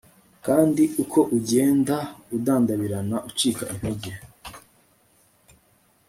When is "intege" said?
3.73-4.11